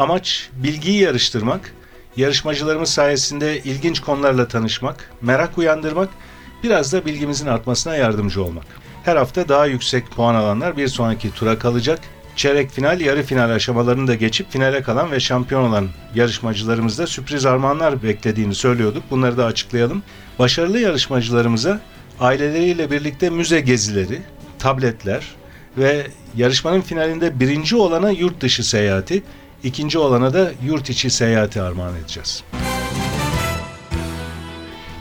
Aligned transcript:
Amaç 0.00 0.48
bilgiyi 0.56 1.00
yarıştırmak, 1.00 1.74
yarışmacılarımız 2.16 2.90
sayesinde 2.90 3.58
ilginç 3.58 4.00
konularla 4.00 4.48
tanışmak, 4.48 5.10
merak 5.22 5.58
uyandırmak, 5.58 6.08
biraz 6.62 6.92
da 6.92 7.06
bilgimizin 7.06 7.46
artmasına 7.46 7.96
yardımcı 7.96 8.44
olmak. 8.44 8.64
Her 9.04 9.16
hafta 9.16 9.48
daha 9.48 9.66
yüksek 9.66 10.10
puan 10.10 10.34
alanlar 10.34 10.76
bir 10.76 10.88
sonraki 10.88 11.34
tura 11.34 11.58
kalacak. 11.58 12.00
Çeyrek 12.36 12.70
final, 12.70 13.00
yarı 13.00 13.22
final 13.22 13.50
aşamalarını 13.50 14.06
da 14.06 14.14
geçip 14.14 14.50
finale 14.52 14.82
kalan 14.82 15.10
ve 15.10 15.20
şampiyon 15.20 15.68
olan 15.68 15.88
yarışmacılarımızda 16.14 17.06
sürpriz 17.06 17.46
armağanlar 17.46 18.02
beklediğini 18.02 18.54
söylüyorduk. 18.54 19.02
Bunları 19.10 19.36
da 19.36 19.44
açıklayalım. 19.44 20.02
Başarılı 20.38 20.78
yarışmacılarımıza 20.78 21.80
aileleriyle 22.20 22.90
birlikte 22.90 23.30
müze 23.30 23.60
gezileri, 23.60 24.22
tabletler 24.58 25.26
ve 25.78 26.06
yarışmanın 26.36 26.80
finalinde 26.80 27.40
birinci 27.40 27.76
olana 27.76 28.10
yurt 28.10 28.40
dışı 28.40 28.68
seyahati, 28.68 29.22
ikinci 29.64 29.98
olana 29.98 30.34
da 30.34 30.52
yurt 30.64 30.90
içi 30.90 31.10
seyahati 31.10 31.62
armağan 31.62 31.94
edeceğiz. 31.96 32.44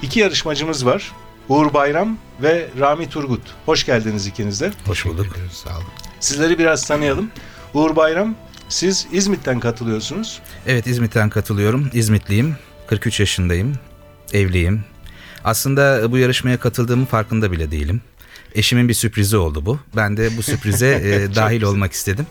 İki 0.01 0.19
yarışmacımız 0.19 0.85
var. 0.85 1.11
Uğur 1.49 1.73
Bayram 1.73 2.17
ve 2.41 2.69
Rami 2.79 3.09
Turgut. 3.09 3.41
Hoş 3.65 3.85
geldiniz 3.85 4.27
ikiniz 4.27 4.61
de. 4.61 4.71
Hoş 4.85 5.05
bulduk. 5.05 5.27
Sağ 5.51 5.69
olun. 5.69 5.83
Sizleri 6.19 6.59
biraz 6.59 6.87
tanıyalım. 6.87 7.31
Uğur 7.73 7.95
Bayram, 7.95 8.35
siz 8.69 9.07
İzmit'ten 9.11 9.59
katılıyorsunuz. 9.59 10.41
Evet 10.67 10.87
İzmit'ten 10.87 11.29
katılıyorum. 11.29 11.89
İzmitliyim. 11.93 12.55
43 12.87 13.19
yaşındayım. 13.19 13.75
Evliyim. 14.33 14.83
Aslında 15.43 16.11
bu 16.11 16.17
yarışmaya 16.17 16.59
katıldığımın 16.59 17.05
farkında 17.05 17.51
bile 17.51 17.71
değilim. 17.71 18.01
Eşimin 18.55 18.89
bir 18.89 18.93
sürprizi 18.93 19.37
oldu 19.37 19.65
bu. 19.65 19.79
Ben 19.95 20.17
de 20.17 20.37
bu 20.37 20.43
sürprize 20.43 20.87
e, 21.03 21.35
dahil 21.35 21.61
olmak 21.61 21.91
istedim. 21.93 22.27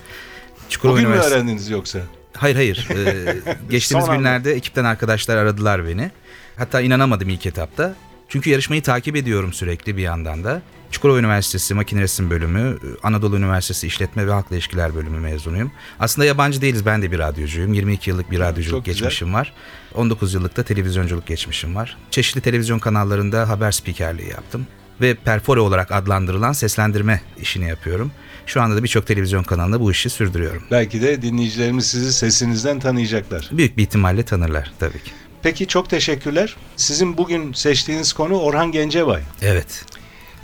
Çukurova 0.69 0.97
Bugün 0.97 1.09
mü 1.09 1.15
Üniversitesi- 1.17 1.35
öğrendiniz 1.35 1.71
yoksa? 1.71 1.99
Hayır 2.37 2.57
hayır. 2.57 2.89
Ee, 2.97 3.37
geçtiğimiz 3.71 4.09
günlerde 4.09 4.53
ekipten 4.53 4.85
arkadaşlar 4.85 5.37
aradılar 5.37 5.87
beni. 5.87 6.11
Hatta 6.57 6.81
inanamadım 6.81 7.29
ilk 7.29 7.47
etapta. 7.47 7.95
Çünkü 8.29 8.51
yarışmayı 8.51 8.83
takip 8.83 9.17
ediyorum 9.17 9.53
sürekli 9.53 9.97
bir 9.97 10.03
yandan 10.03 10.45
da. 10.45 10.63
Çukurova 10.91 11.19
Üniversitesi 11.19 11.75
Makine 11.75 12.01
Resim 12.01 12.31
Bölümü, 12.31 12.79
Anadolu 13.03 13.37
Üniversitesi 13.37 13.87
İşletme 13.87 14.27
ve 14.27 14.33
Halkla 14.33 14.57
İlişkiler 14.57 14.95
Bölümü 14.95 15.19
mezunuyum. 15.19 15.73
Aslında 16.01 16.27
yabancı 16.27 16.61
değiliz 16.61 16.87
ben 16.87 17.03
de 17.03 17.13
bir 17.13 17.19
radyocuyum. 17.19 17.75
22 17.75 18.11
yıllık 18.11 18.31
bir 18.31 18.39
radyoculuk 18.41 18.77
çok 18.79 18.85
güzel. 18.85 18.99
geçmişim 19.03 19.35
var. 19.35 19.53
19 19.95 20.35
yıllık 20.35 20.57
da 20.57 20.63
televizyonculuk 20.63 21.27
geçmişim 21.27 21.75
var. 21.77 21.97
Çeşitli 22.11 22.41
televizyon 22.41 22.79
kanallarında 22.79 23.49
haber 23.49 23.73
spikerliği 23.73 24.29
yaptım. 24.31 24.67
Ve 25.01 25.15
perfore 25.15 25.61
olarak 25.61 25.93
adlandırılan 25.93 26.53
seslendirme 26.53 27.21
işini 27.41 27.69
yapıyorum. 27.69 28.13
Şu 28.47 28.63
anda 28.63 28.77
da 28.77 28.83
birçok 28.83 29.07
televizyon 29.07 29.43
kanalında 29.43 29.81
bu 29.81 29.91
işi 29.91 30.11
sürdürüyorum. 30.11 30.63
Belki 30.71 31.03
de 31.03 31.23
dinleyicilerimiz 31.23 31.87
sizi 31.87 32.13
sesinizden 32.13 32.81
tanıyacaklar. 32.81 33.49
Büyük 33.53 33.77
bir 33.77 33.83
ihtimalle 33.83 34.23
tanırlar 34.23 34.73
tabii 34.79 35.03
ki. 35.03 35.11
Peki 35.43 35.67
çok 35.67 35.91
teşekkürler. 35.91 36.57
Sizin 36.77 37.17
bugün 37.17 37.53
seçtiğiniz 37.53 38.13
konu 38.13 38.39
Orhan 38.39 38.73
Gencebay. 38.73 39.23
Evet. 39.43 39.85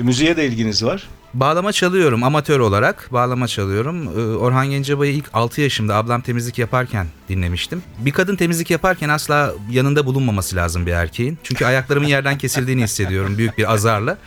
E, 0.01 0.03
Müziğe 0.03 0.37
de 0.37 0.47
ilginiz 0.47 0.85
var. 0.85 1.09
Bağlama 1.35 1.73
çalıyorum 1.73 2.23
amatör 2.23 2.61
olarak. 2.61 3.09
Bağlama 3.13 3.49
çalıyorum. 3.49 4.09
Ee, 4.19 4.37
Orhan 4.37 4.71
Gencebay'ı 4.71 5.13
ilk 5.13 5.25
6 5.33 5.61
yaşımda 5.61 5.97
ablam 5.97 6.21
temizlik 6.21 6.59
yaparken 6.59 7.07
dinlemiştim. 7.29 7.83
Bir 7.99 8.11
kadın 8.11 8.37
temizlik 8.37 8.71
yaparken 8.71 9.09
asla 9.09 9.53
yanında 9.71 10.07
bulunmaması 10.07 10.57
lazım 10.57 10.87
bir 10.87 10.93
erkeğin. 10.93 11.39
Çünkü 11.43 11.65
ayaklarımın 11.65 12.07
yerden 12.07 12.39
kesildiğini 12.39 12.83
hissediyorum 12.83 13.39
büyük 13.39 13.59
bir 13.59 13.73
azarla. 13.73 14.19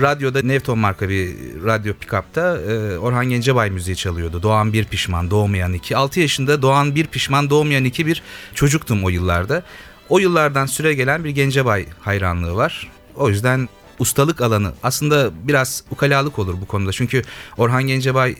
Radyoda 0.00 0.42
Nevton 0.42 0.78
marka 0.78 1.08
bir 1.08 1.36
radyo 1.64 1.94
pick-up'ta 1.94 2.60
e, 2.60 2.98
Orhan 2.98 3.28
Gencebay 3.28 3.70
müziği 3.70 3.96
çalıyordu. 3.96 4.42
Doğan 4.42 4.72
bir 4.72 4.84
pişman, 4.84 5.30
doğmayan 5.30 5.72
iki. 5.72 5.96
6 5.96 6.20
yaşında 6.20 6.62
doğan 6.62 6.94
bir 6.94 7.06
pişman, 7.06 7.50
doğmayan 7.50 7.84
iki 7.84 8.06
bir 8.06 8.22
çocuktum 8.54 9.04
o 9.04 9.08
yıllarda. 9.08 9.62
O 10.08 10.18
yıllardan 10.18 10.66
süre 10.66 10.94
gelen 10.94 11.24
bir 11.24 11.30
Gencebay 11.30 11.86
hayranlığı 12.00 12.56
var. 12.56 12.90
O 13.16 13.28
yüzden 13.28 13.68
ustalık 13.98 14.40
alanı 14.40 14.72
aslında 14.82 15.30
biraz 15.48 15.82
ukalalık 15.90 16.38
olur 16.38 16.54
bu 16.60 16.66
konuda. 16.66 16.92
Çünkü 16.92 17.22
Orhan 17.56 17.82
Gencebay 17.82 18.36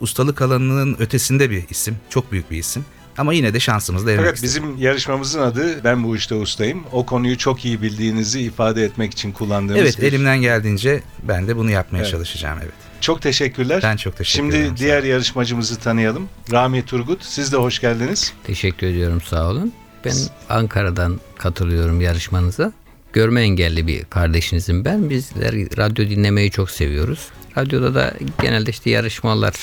ustalık 0.00 0.42
alanının 0.42 0.96
ötesinde 0.98 1.50
bir 1.50 1.64
isim. 1.70 1.96
Çok 2.10 2.32
büyük 2.32 2.50
bir 2.50 2.58
isim. 2.58 2.84
Ama 3.18 3.32
yine 3.34 3.54
de 3.54 3.60
şansımız 3.60 4.06
da 4.06 4.12
Fakat 4.16 4.42
bizim 4.42 4.76
yarışmamızın 4.78 5.40
adı 5.40 5.84
Ben 5.84 6.04
Bu 6.04 6.16
İşte 6.16 6.34
Ustayım. 6.34 6.82
O 6.92 7.06
konuyu 7.06 7.38
çok 7.38 7.64
iyi 7.64 7.82
bildiğinizi 7.82 8.40
ifade 8.40 8.84
etmek 8.84 9.12
için 9.12 9.32
kullandığımız 9.32 9.82
Evet 9.82 9.98
bir- 10.00 10.02
elimden 10.06 10.40
geldiğince 10.40 11.02
ben 11.22 11.48
de 11.48 11.56
bunu 11.56 11.70
yapmaya 11.70 11.98
Evet. 12.00 12.10
çalışacağım 12.10 12.58
evet. 12.62 12.72
Çok 13.00 13.22
teşekkürler. 13.22 13.80
Ben 13.82 13.96
çok 13.96 14.16
teşekkür 14.16 14.36
Şimdi 14.42 14.56
ederim. 14.56 14.74
diğer 14.76 15.02
yarışmacımızı 15.02 15.76
tanıyalım. 15.76 16.28
Rami 16.52 16.84
Turgut, 16.84 17.24
siz 17.24 17.52
de 17.52 17.56
hoş 17.56 17.78
geldiniz. 17.80 18.32
Teşekkür 18.44 18.86
ediyorum 18.86 19.20
sağ 19.20 19.48
olun. 19.50 19.72
Ben 20.04 20.14
Ankara'dan 20.48 21.20
katılıyorum 21.38 22.00
yarışmanıza. 22.00 22.72
Görme 23.12 23.40
engelli 23.42 23.86
bir 23.86 24.04
kardeşinizim 24.04 24.84
ben. 24.84 25.10
Bizler 25.10 25.54
radyo 25.54 26.08
dinlemeyi 26.08 26.50
çok 26.50 26.70
seviyoruz. 26.70 27.28
Radyoda 27.56 27.94
da 27.94 28.14
genelde 28.42 28.70
işte 28.70 28.90
yarışmalar 28.90 29.54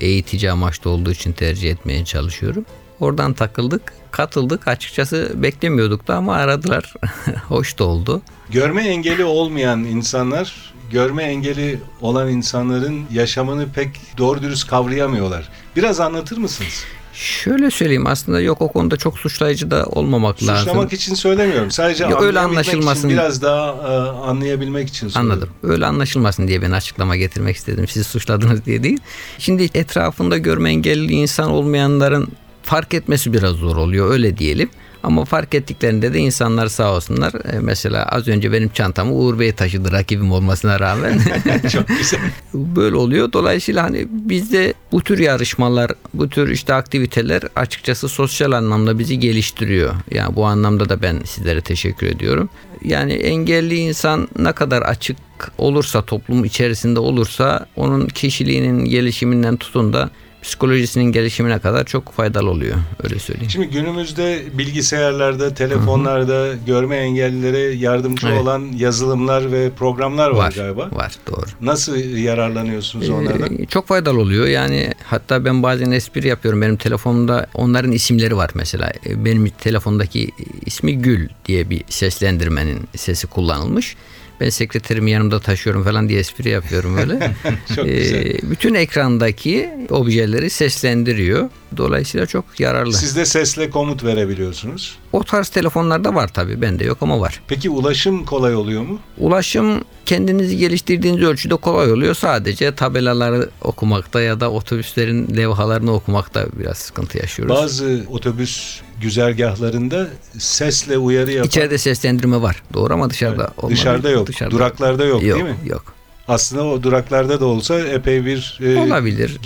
eğitici 0.00 0.50
amaçlı 0.50 0.90
olduğu 0.90 1.10
için 1.10 1.32
tercih 1.32 1.70
etmeye 1.70 2.04
çalışıyorum. 2.04 2.64
Oradan 3.00 3.32
takıldık, 3.32 3.92
katıldık. 4.10 4.68
Açıkçası 4.68 5.32
beklemiyorduk 5.34 6.08
da 6.08 6.16
ama 6.16 6.34
aradılar. 6.34 6.94
Hoş 7.48 7.78
da 7.78 7.84
oldu. 7.84 8.22
Görme 8.50 8.82
engeli 8.82 9.24
olmayan 9.24 9.84
insanlar, 9.84 10.74
görme 10.90 11.22
engeli 11.22 11.78
olan 12.00 12.28
insanların 12.28 13.04
yaşamını 13.12 13.72
pek 13.72 13.88
doğru 14.18 14.42
dürüst 14.42 14.66
kavrayamıyorlar. 14.68 15.48
Biraz 15.76 16.00
anlatır 16.00 16.38
mısınız? 16.38 16.84
Şöyle 17.20 17.70
söyleyeyim 17.70 18.06
aslında 18.06 18.40
yok 18.40 18.60
o 18.62 18.72
konuda 18.72 18.96
çok 18.96 19.18
suçlayıcı 19.18 19.70
da 19.70 19.84
olmamak 19.86 20.42
lazım. 20.42 20.56
Suçlamak 20.56 20.92
için 20.92 21.14
söylemiyorum. 21.14 21.70
Sadece 21.70 22.04
Ya 22.04 22.20
öyle 22.20 22.40
anlaşılmasın. 22.40 23.08
için, 23.08 23.10
biraz 23.18 23.42
daha 23.42 23.68
e, 23.70 23.92
anlayabilmek 24.28 24.88
için 24.88 25.08
söylüyorum. 25.08 25.30
Anladım. 25.32 25.54
Öyle 25.62 25.86
anlaşılmasın 25.86 26.48
diye 26.48 26.62
ben 26.62 26.70
açıklama 26.70 27.16
getirmek 27.16 27.56
istedim. 27.56 27.88
Sizi 27.88 28.04
suçladınız 28.04 28.64
diye 28.64 28.82
değil. 28.82 28.98
Şimdi 29.38 29.70
etrafında 29.74 30.38
görme 30.38 30.70
engelli 30.70 31.12
insan 31.12 31.50
olmayanların 31.50 32.28
fark 32.62 32.94
etmesi 32.94 33.32
biraz 33.32 33.56
zor 33.56 33.76
oluyor 33.76 34.10
öyle 34.10 34.36
diyelim. 34.38 34.70
Ama 35.02 35.24
fark 35.24 35.54
ettiklerinde 35.54 36.14
de 36.14 36.18
insanlar 36.18 36.66
sağ 36.66 36.94
olsunlar. 36.94 37.32
E, 37.54 37.58
Mesela 37.60 38.02
az 38.04 38.28
önce 38.28 38.52
benim 38.52 38.68
çantamı 38.68 39.14
Uğur 39.14 39.38
Bey 39.38 39.52
taşıdı 39.52 39.92
rakibim 39.92 40.32
olmasına 40.32 40.80
rağmen. 40.80 41.18
Çok 41.72 41.88
güzel. 41.88 42.20
Böyle 42.54 42.96
oluyor. 42.96 43.32
Dolayısıyla 43.32 43.82
hani 43.84 44.06
bizde 44.10 44.74
bu 44.92 45.00
tür 45.02 45.18
yarışmalar, 45.18 45.90
bu 46.14 46.28
tür 46.28 46.48
işte 46.48 46.74
aktiviteler 46.74 47.42
açıkçası 47.56 48.08
sosyal 48.08 48.52
anlamda 48.52 48.98
bizi 48.98 49.18
geliştiriyor. 49.18 49.94
Yani 50.10 50.36
bu 50.36 50.46
anlamda 50.46 50.88
da 50.88 51.02
ben 51.02 51.20
sizlere 51.24 51.60
teşekkür 51.60 52.06
ediyorum. 52.06 52.48
Yani 52.84 53.12
engelli 53.12 53.76
insan 53.76 54.28
ne 54.38 54.52
kadar 54.52 54.82
açık 54.82 55.16
olursa 55.58 56.02
toplum 56.02 56.44
içerisinde 56.44 57.00
olursa 57.00 57.66
onun 57.76 58.06
kişiliğinin 58.06 58.84
gelişiminden 58.84 59.56
tutun 59.56 59.92
da 59.92 60.10
psikolojisinin 60.42 61.04
gelişimine 61.12 61.58
kadar 61.58 61.84
çok 61.84 62.12
faydalı 62.12 62.50
oluyor. 62.50 62.76
Öyle 63.02 63.18
söyleyeyim. 63.18 63.50
Şimdi 63.50 63.66
günümüzde 63.66 64.42
bilgisayarlarda, 64.58 65.54
telefonlarda 65.54 66.54
görme 66.66 66.96
engellilere 66.96 67.58
yardımcı 67.58 68.26
Evet. 68.28 68.40
olan 68.40 68.72
yazılımlar 68.76 69.52
ve 69.52 69.70
programlar 69.70 70.30
var, 70.30 70.52
galiba. 70.56 70.88
Var 70.92 71.12
doğru. 71.30 71.46
Nasıl 71.60 71.96
yararlanıyorsunuz 71.96 73.10
onlardan? 73.10 73.58
Ee, 73.58 73.66
çok 73.66 73.86
faydalı 73.86 74.20
oluyor. 74.20 74.46
Yani 74.46 74.92
hatta 75.04 75.44
ben 75.44 75.62
bazen 75.62 75.90
espri 75.90 76.28
yapıyorum. 76.28 76.62
Benim 76.62 76.76
telefonumda 76.76 77.46
onların 77.54 77.92
isimleri 77.92 78.36
var 78.36 78.50
mesela. 78.54 78.92
Ee, 79.06 79.24
Benim 79.24 79.48
telefondaki 79.48 80.30
ismi 80.66 80.98
Gül 80.98 81.28
diye 81.46 81.70
bir 81.70 81.82
seslendirmenin 81.88 82.78
sesi 82.96 83.26
kullanılmış. 83.26 83.96
Ben 84.40 84.48
sekreterimi 84.48 85.10
yanımda 85.10 85.40
taşıyorum 85.40 85.84
falan 85.84 86.08
diye 86.08 86.20
espri 86.20 86.48
yapıyorum 86.48 86.96
öyle. 86.96 87.32
Çok 87.76 87.86
Ee, 87.88 87.92
güzel. 87.98 88.38
bütün 88.50 88.74
ekrandaki 88.74 89.70
objeler 89.90 90.40
aktiviteleri 90.40 90.50
seslendiriyor. 90.50 91.50
Dolayısıyla 91.76 92.26
çok 92.26 92.60
yararlı. 92.60 92.92
Siz 92.92 93.16
de 93.16 93.24
sesle 93.24 93.70
komut 93.70 94.04
verebiliyorsunuz. 94.04 94.96
O 95.12 95.24
tarz 95.24 95.48
telefonlarda 95.48 96.14
var 96.14 96.28
tabii. 96.32 96.60
Bende 96.62 96.84
yok 96.84 96.98
ama 97.00 97.20
var. 97.20 97.40
Peki 97.48 97.70
ulaşım 97.70 98.24
kolay 98.24 98.54
oluyor 98.54 98.82
mu? 98.82 98.98
Ulaşım 99.18 99.84
kendinizi 100.06 100.56
geliştirdiğiniz 100.56 101.22
ölçüde 101.22 101.56
kolay 101.56 101.92
oluyor. 101.92 102.14
Sadece 102.14 102.74
tabelaları 102.74 103.50
okumakta 103.62 104.20
ya 104.20 104.40
da 104.40 104.50
otobüslerin 104.50 105.36
levhalarını 105.36 105.92
okumakta 105.92 106.46
biraz 106.58 106.78
sıkıntı 106.78 107.18
yaşıyoruz. 107.18 107.56
Bazı 107.56 108.04
otobüs 108.10 108.80
güzergahlarında 109.00 110.08
sesle 110.38 110.98
uyarı 110.98 111.32
yapan 111.32 111.48
İçeride 111.48 111.78
seslendirme 111.78 112.42
var. 112.42 112.62
Doğru 112.74 112.94
ama 112.94 113.10
dışarıda 113.10 113.44
Evet, 113.44 113.58
olmadı. 113.58 113.74
dışarıda 113.74 114.10
yok. 114.10 114.28
Duraklarda 114.50 115.04
yok, 115.04 115.22
yok, 115.22 115.38
değil 115.38 115.44
mi? 115.50 115.56
Yok. 115.66 115.94
aslında 116.28 116.64
o 116.64 116.82
duraklarda 116.82 117.40
da 117.40 117.44
olsa 117.44 117.80
epey 117.80 118.24
bir 118.24 118.58
e, 118.62 118.78
Olabilir. 118.78 119.38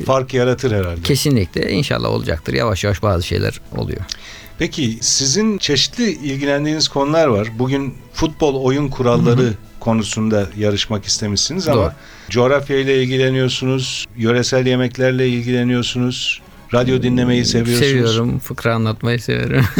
Ee, 0.00 0.04
fark 0.04 0.34
yaratır 0.34 0.72
herhalde. 0.72 1.02
Kesinlikle 1.02 1.70
inşallah 1.70 2.08
olacaktır. 2.08 2.54
Yavaş 2.54 2.84
yavaş 2.84 3.02
bazı 3.02 3.26
şeyler 3.26 3.60
oluyor. 3.76 4.00
Peki 4.58 4.98
sizin 5.00 5.58
çeşitli 5.58 6.10
ilgilendiğiniz 6.12 6.88
konular 6.88 7.26
var. 7.26 7.48
Bugün 7.58 7.94
futbol 8.12 8.54
oyun 8.64 8.88
kuralları 8.88 9.52
konusunda 9.80 10.46
yarışmak 10.58 11.04
istemişsiniz 11.04 11.68
ama 11.68 11.82
Doğru. 11.82 11.92
coğrafya 12.30 12.78
ile 12.78 13.02
ilgileniyorsunuz, 13.02 14.06
yöresel 14.16 14.66
yemeklerle 14.66 15.28
ilgileniyorsunuz, 15.28 16.40
radyo 16.74 17.02
dinlemeyi 17.02 17.44
seviyorsunuz. 17.44 17.90
Seviyorum. 17.90 18.38
Fıkra 18.38 18.74
anlatmayı 18.74 19.20
severim. 19.20 19.64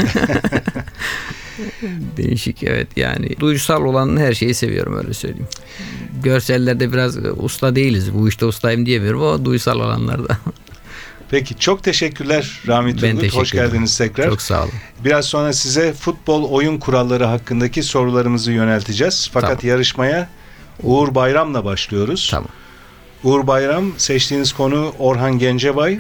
Değişik 2.17 2.63
evet 2.63 2.89
yani. 2.97 3.41
Duysal 3.41 3.85
olan 3.85 4.17
her 4.17 4.35
şeyi 4.35 4.55
seviyorum 4.55 4.97
öyle 4.99 5.15
söyleyeyim. 5.15 5.49
Görsellerde 6.23 6.93
biraz 6.93 7.19
usta 7.37 7.77
değiliz. 7.77 8.15
Bu 8.15 8.29
işte 8.29 8.47
ustayım 8.47 8.87
diyemiyorum 8.87 9.23
ama 9.23 9.45
duysal 9.45 9.77
olanlarda. 9.77 10.39
Peki 11.31 11.59
çok 11.59 11.85
teşekkürler 11.85 12.61
Rami 12.69 12.93
Ben 12.95 13.01
Turgut. 13.01 13.21
teşekkür 13.21 13.39
Hoş 13.41 13.53
geldiniz 13.53 13.99
tekrar. 13.99 14.31
Çok 14.31 14.43
sağ 14.43 14.63
olun. 14.63 14.73
Biraz 15.05 15.25
sonra 15.25 15.53
size 15.53 15.93
futbol 15.93 16.45
oyun 16.51 16.79
kuralları 16.79 17.25
hakkındaki 17.25 17.83
sorularımızı 17.83 18.53
yönelteceğiz. 18.53 19.31
Fakat 19.33 19.51
Tamam. 19.51 19.67
yarışmaya 19.69 20.29
Uğur 20.83 21.15
Bayram'la 21.15 21.65
başlıyoruz. 21.65 22.29
Tamam. 22.31 22.49
Uğur 23.25 23.47
Bayram 23.47 23.93
seçtiğiniz 23.97 24.53
konu 24.53 24.93
Orhan 24.99 25.39
Gencebay. 25.39 25.99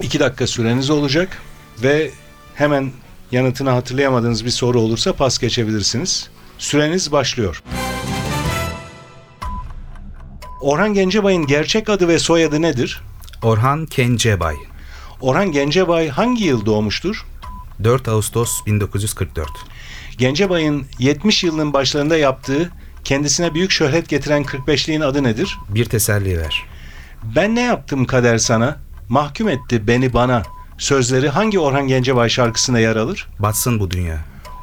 İki 0.00 0.20
dakika 0.20 0.46
süreniz 0.46 0.90
olacak 0.90 1.42
ve 1.82 2.10
hemen 2.54 2.92
yanıtını 3.32 3.70
hatırlayamadığınız 3.70 4.44
bir 4.44 4.50
soru 4.50 4.80
olursa 4.80 5.12
pas 5.12 5.38
geçebilirsiniz. 5.38 6.28
Süreniz 6.58 7.12
başlıyor. 7.12 7.62
Orhan 10.60 10.94
Gencebay'ın 10.94 11.46
gerçek 11.46 11.88
adı 11.88 12.08
ve 12.08 12.18
soyadı 12.18 12.62
nedir? 12.62 13.02
Orhan 13.42 13.86
Kencebay. 13.86 14.54
Orhan 15.20 15.52
Gencebay 15.52 16.08
hangi 16.08 16.44
yıl 16.44 16.66
doğmuştur? 16.66 17.26
4 17.84 18.08
Ağustos 18.08 18.66
1944. 18.66 19.48
Gencebay'ın 20.18 20.86
70 20.98 21.44
yılının 21.44 21.72
başlarında 21.72 22.16
yaptığı 22.16 22.70
kendisine 23.04 23.54
büyük 23.54 23.70
şöhret 23.70 24.08
getiren 24.08 24.42
45'liğin 24.42 25.04
adı 25.04 25.22
nedir? 25.22 25.58
Bir 25.68 25.84
teselli 25.84 26.38
ver. 26.38 26.62
Ben 27.22 27.54
ne 27.54 27.60
yaptım 27.60 28.04
kader 28.04 28.38
sana? 28.38 28.76
Mahkum 29.08 29.48
etti 29.48 29.86
beni 29.86 30.12
bana. 30.12 30.42
Sözleri 30.78 31.28
hangi 31.28 31.58
Orhan 31.58 31.88
Gencebay 31.88 32.28
şarkısında 32.28 32.78
yer 32.78 32.96
alır? 32.96 33.28
Batsın 33.38 33.80
bu 33.80 33.90
dünya. 33.90 34.18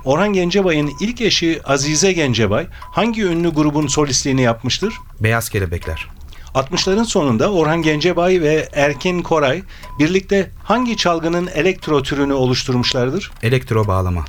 Orhan 0.06 0.34
Gencebay'ın 0.34 0.92
ilk 1.00 1.22
eşi 1.22 1.62
Azize 1.66 2.12
Gencebay 2.12 2.68
hangi 2.80 3.24
ünlü 3.24 3.50
grubun 3.50 3.88
solistliğini 3.88 4.42
yapmıştır? 4.42 4.94
Beyaz 5.20 5.50
kelebekler. 5.50 6.08
60'ların 6.56 7.06
sonunda 7.06 7.52
Orhan 7.52 7.82
Gencebay 7.82 8.42
ve 8.42 8.70
Erkin 8.74 9.22
Koray 9.22 9.64
birlikte 10.00 10.52
hangi 10.64 10.98
çalgının 10.98 11.48
elektro 11.48 12.04
türünü 12.04 12.34
oluşturmuşlardır? 12.34 13.32
Elektro 13.44 13.88
bağlama. 13.88 14.26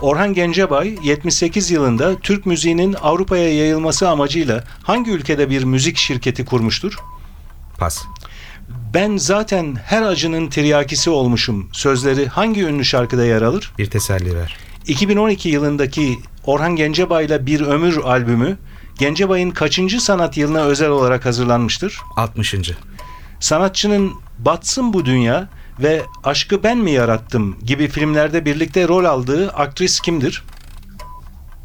Orhan 0.00 0.34
Gencebay 0.34 0.98
78 1.02 1.70
yılında 1.70 2.16
Türk 2.16 2.46
müziğinin 2.46 2.96
Avrupa'ya 3.02 3.54
yayılması 3.54 4.08
amacıyla 4.08 4.64
hangi 4.82 5.10
ülkede 5.10 5.50
bir 5.50 5.64
müzik 5.64 5.96
şirketi 5.96 6.44
kurmuştur? 6.44 6.98
Pas. 7.78 8.04
Ben 8.94 9.16
zaten 9.16 9.76
her 9.84 10.02
acının 10.02 10.48
tiryakisi 10.48 11.10
olmuşum. 11.10 11.68
Sözleri 11.72 12.26
hangi 12.26 12.62
ünlü 12.62 12.84
şarkıda 12.84 13.24
yer 13.24 13.42
alır? 13.42 13.72
Bir 13.78 13.90
teselli 13.90 14.36
ver. 14.36 14.56
2012 14.86 15.48
yılındaki 15.48 16.18
Orhan 16.44 16.76
Gencebay'la 16.76 17.46
Bir 17.46 17.60
Ömür 17.60 17.96
albümü 17.96 18.58
Gencebay'ın 18.98 19.50
kaçıncı 19.50 20.00
sanat 20.00 20.36
yılına 20.36 20.60
özel 20.60 20.88
olarak 20.88 21.24
hazırlanmıştır? 21.24 21.98
60. 22.16 22.54
Sanatçının 23.40 24.12
Batsın 24.38 24.92
Bu 24.92 25.04
Dünya 25.04 25.48
ve 25.82 26.02
Aşkı 26.24 26.62
Ben 26.62 26.78
Mi 26.78 26.90
Yarattım 26.90 27.56
gibi 27.64 27.88
filmlerde 27.88 28.44
birlikte 28.44 28.88
rol 28.88 29.04
aldığı 29.04 29.50
aktris 29.50 30.00
kimdir? 30.00 30.42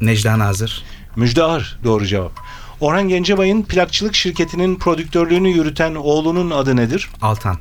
Necla 0.00 0.38
Nazır. 0.38 0.84
Müjde 1.16 1.42
Ar 1.42 1.78
doğru 1.84 2.06
cevap. 2.06 2.32
Orhan 2.80 3.08
Gencebay'ın 3.08 3.62
plakçılık 3.62 4.14
şirketinin 4.14 4.76
prodüktörlüğünü 4.76 5.48
yürüten 5.48 5.94
oğlunun 5.94 6.50
adı 6.50 6.76
nedir? 6.76 7.08
Altan. 7.22 7.56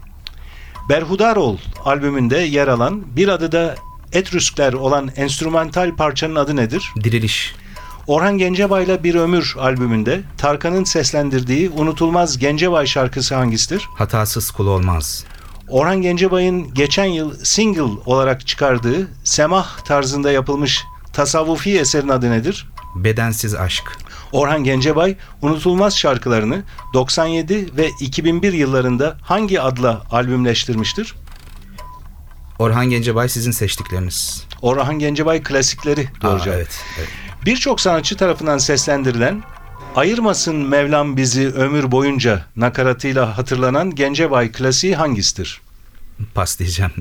Berhudarol 0.90 1.58
albümünde 1.86 2.38
yer 2.38 2.68
alan 2.68 3.16
bir 3.16 3.28
adı 3.28 3.52
da 3.52 3.76
Etrüskler 4.14 4.74
olan 4.74 5.10
enstrümantal 5.16 5.96
parçanın 5.96 6.36
adı 6.36 6.56
nedir? 6.56 6.92
Diriliş. 7.04 7.56
Orhan 8.08 8.38
Gencebay'la 8.38 9.04
Bir 9.04 9.16
Ömür 9.16 9.56
albümünde 9.60 10.22
Tarkan'ın 10.38 10.84
seslendirdiği 10.84 11.70
unutulmaz 11.70 12.38
Gencebay 12.38 12.88
şarkısı 12.88 13.36
hangisidir? 13.36 13.88
Hatasız 13.96 14.52
kul 14.52 14.68
olmaz. 14.68 15.26
Orhan 15.68 16.02
Gencebay'ın 16.02 16.74
geçen 16.74 17.06
yıl 17.06 17.34
single 17.44 18.02
olarak 18.06 18.48
çıkardığı 18.48 19.08
Semah 19.24 19.80
tarzında 19.80 20.32
yapılmış 20.32 20.84
tasavvufi 21.14 21.80
eserin 21.80 22.10
adı 22.10 22.32
nedir? 22.32 22.68
Bedensiz 22.96 23.56
aşk. 23.56 23.98
Orhan 24.32 24.64
Gencebay 24.64 25.16
unutulmaz 25.42 25.98
şarkılarını 25.98 26.64
97 26.94 27.78
ve 27.78 27.90
2001 28.00 28.54
yıllarında 28.54 29.18
hangi 29.22 29.62
adla 29.62 30.04
albümleştirmiştir? 30.12 31.16
Orhan 32.60 32.86
Gencebay 32.86 33.30
sizin 33.30 33.52
seçtikleriniz. 33.52 34.44
Orhan 34.62 35.00
Gencebay 35.00 35.44
klasikleri 35.44 36.08
cevap. 36.22 36.48
evet, 36.48 36.84
evet. 37.00 37.10
Birçok 37.46 37.82
sanatçı 37.82 38.18
tarafından 38.18 38.58
seslendirilen 38.58 39.44
Ayırmasın 39.96 40.56
Mevlam 40.56 41.18
bizi 41.18 41.48
ömür 41.48 41.92
boyunca 41.92 42.46
nakaratıyla 42.56 43.38
hatırlanan 43.38 43.96
Gencebay 43.96 44.52
klasiği 44.52 44.96
hangisidir? 44.96 45.62
Pas 46.34 46.60
diyeceğim. 46.60 46.92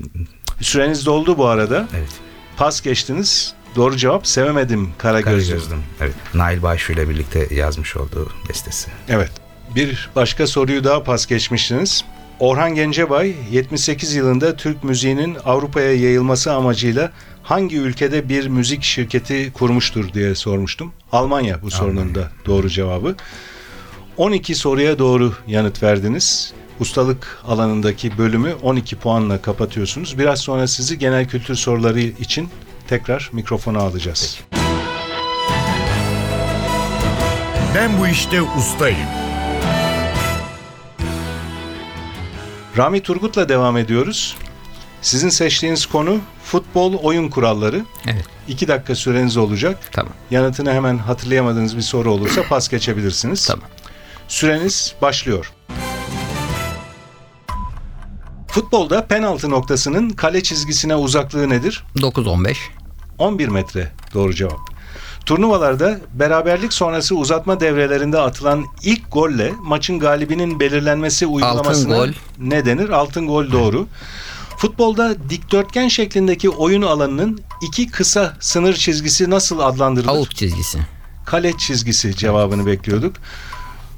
Süreniz 0.61 1.05
doldu 1.05 1.37
bu 1.37 1.45
arada. 1.45 1.87
Evet. 1.97 2.09
Pas 2.57 2.81
geçtiniz. 2.81 3.53
Doğru 3.79 3.97
cevap 3.97 4.27
sevemedim 4.27 4.89
kara 4.97 5.21
gözlüm. 5.21 5.47
Karagözlüm. 5.47 5.83
Evet. 6.01 6.13
Nail 6.33 6.61
Bayşu 6.61 6.93
ile 6.93 7.09
birlikte 7.09 7.55
yazmış 7.55 7.97
olduğu 7.97 8.29
bestesi. 8.49 8.91
Evet. 9.09 9.31
Bir 9.75 10.09
başka 10.15 10.47
soruyu 10.47 10.83
daha 10.83 11.03
pas 11.03 11.25
geçmiştiniz. 11.25 12.05
Orhan 12.39 12.75
Gencebay 12.75 13.35
78 13.51 14.15
yılında 14.15 14.55
Türk 14.55 14.83
müziğinin 14.83 15.37
Avrupa'ya 15.45 15.93
yayılması 15.93 16.53
amacıyla 16.53 17.11
hangi 17.43 17.77
ülkede 17.77 18.29
bir 18.29 18.47
müzik 18.47 18.83
şirketi 18.83 19.53
kurmuştur 19.53 20.13
diye 20.13 20.35
sormuştum. 20.35 20.93
Almanya 21.11 21.61
bu 21.61 21.71
sorunun 21.71 22.15
da 22.15 22.31
doğru 22.45 22.69
cevabı. 22.69 23.15
12 24.17 24.55
soruya 24.55 24.99
doğru 24.99 25.33
yanıt 25.47 25.83
verdiniz. 25.83 26.53
Ustalık 26.79 27.41
alanındaki 27.47 28.17
bölümü 28.17 28.53
12 28.61 28.95
puanla 28.95 29.41
kapatıyorsunuz. 29.41 30.19
Biraz 30.19 30.39
sonra 30.39 30.67
sizi 30.67 30.99
genel 30.99 31.27
kültür 31.27 31.55
soruları 31.55 31.99
için 31.99 32.49
tekrar 32.89 33.29
mikrofona 33.33 33.79
alacağız. 33.79 34.39
Ben 37.75 37.99
bu 37.99 38.07
işte 38.07 38.41
ustayım. 38.41 38.97
Rami 42.77 43.01
Turgut'la 43.01 43.49
devam 43.49 43.77
ediyoruz. 43.77 44.37
Sizin 45.01 45.29
seçtiğiniz 45.29 45.85
konu 45.85 46.19
futbol 46.43 46.93
oyun 46.93 47.29
kuralları. 47.29 47.85
Evet. 48.07 48.25
2 48.47 48.67
dakika 48.67 48.95
süreniz 48.95 49.37
olacak. 49.37 49.79
Tamam. 49.91 50.13
Yanıtını 50.31 50.73
hemen 50.73 50.97
hatırlayamadığınız 50.97 51.77
bir 51.77 51.81
soru 51.81 52.11
olursa 52.11 52.43
pas 52.49 52.69
geçebilirsiniz. 52.69 53.47
Tamam. 53.47 53.69
Süreniz 54.27 54.95
başlıyor. 55.01 55.53
Futbolda 58.47 59.05
penaltı 59.05 59.49
noktasının 59.49 60.09
kale 60.09 60.43
çizgisine 60.43 60.95
uzaklığı 60.95 61.49
nedir? 61.49 61.83
9-15. 61.95 62.55
11 63.19 63.47
metre 63.47 63.91
doğru 64.13 64.33
cevap. 64.33 64.59
Turnuvalarda 65.25 65.99
beraberlik 66.13 66.73
sonrası 66.73 67.15
uzatma 67.15 67.59
devrelerinde 67.59 68.19
atılan 68.19 68.65
ilk 68.83 69.11
golle 69.11 69.53
maçın 69.63 69.99
galibinin 69.99 70.59
belirlenmesi 70.59 71.25
uygulamasına 71.25 71.97
gol. 71.97 72.09
ne 72.39 72.65
denir? 72.65 72.89
Altın 72.89 73.27
gol 73.27 73.51
doğru. 73.51 73.87
Futbolda 74.57 75.15
dikdörtgen 75.29 75.87
şeklindeki 75.87 76.49
oyun 76.49 76.81
alanının 76.81 77.41
iki 77.61 77.87
kısa 77.87 78.33
sınır 78.39 78.73
çizgisi 78.73 79.29
nasıl 79.29 79.59
adlandırılır? 79.59 80.11
Out 80.11 80.35
çizgisi. 80.35 80.79
Kale 81.25 81.57
çizgisi 81.57 82.15
cevabını 82.15 82.65
bekliyorduk. 82.65 83.15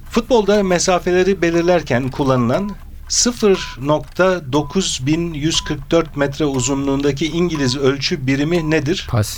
Futbolda 0.09 0.63
mesafeleri 0.63 1.41
belirlerken 1.41 2.11
kullanılan 2.11 2.71
0.9144 3.12 6.06
metre 6.15 6.46
uzunluğundaki 6.46 7.27
İngiliz 7.27 7.77
ölçü 7.77 8.27
birimi 8.27 8.72
nedir? 8.72 9.08
Pas. 9.12 9.38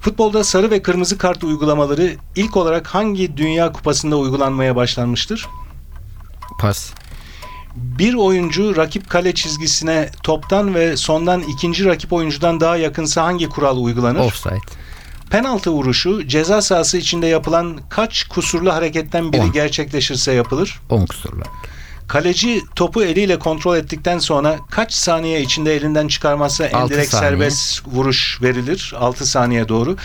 Futbolda 0.00 0.44
sarı 0.44 0.70
ve 0.70 0.82
kırmızı 0.82 1.18
kart 1.18 1.44
uygulamaları 1.44 2.16
ilk 2.36 2.56
olarak 2.56 2.86
hangi 2.86 3.36
Dünya 3.36 3.72
Kupası'nda 3.72 4.16
uygulanmaya 4.16 4.76
başlanmıştır? 4.76 5.46
Pas. 6.60 6.90
Bir 7.76 8.14
oyuncu 8.14 8.76
rakip 8.76 9.10
kale 9.10 9.34
çizgisine 9.34 10.10
toptan 10.22 10.74
ve 10.74 10.96
sondan 10.96 11.42
ikinci 11.42 11.84
rakip 11.84 12.12
oyuncudan 12.12 12.60
daha 12.60 12.76
yakınsa 12.76 13.24
hangi 13.24 13.48
kural 13.48 13.78
uygulanır? 13.78 14.20
Offside. 14.20 14.58
Penaltı 15.30 15.70
vuruşu 15.70 16.28
ceza 16.28 16.62
sahası 16.62 16.98
içinde 16.98 17.26
yapılan 17.26 17.80
kaç 17.90 18.24
kusurlu 18.24 18.72
hareketten 18.72 19.32
biri 19.32 19.42
On. 19.42 19.52
gerçekleşirse 19.52 20.32
yapılır? 20.32 20.80
10 20.90 21.06
kusurlar. 21.06 21.48
Kaleci 22.08 22.62
topu 22.76 23.02
eliyle 23.02 23.38
kontrol 23.38 23.76
ettikten 23.76 24.18
sonra 24.18 24.56
kaç 24.70 24.92
saniye 24.92 25.40
içinde 25.42 25.76
elinden 25.76 26.08
çıkarmazsa 26.08 26.66
en 26.66 26.74
Altı 26.74 26.94
direkt 26.94 27.10
saniye. 27.10 27.30
serbest 27.30 27.86
vuruş 27.86 28.42
verilir. 28.42 28.94
6 28.98 29.26
saniye 29.26 29.68
doğru. 29.68 29.96